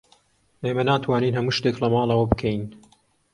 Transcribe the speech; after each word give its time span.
ئێمە 0.63 0.83
ناتوانین 0.89 1.33
هەموو 1.37 1.55
شتێک 1.57 1.75
لە 1.83 1.87
ماڵەوە 1.93 2.25
بکەین. 2.31 2.63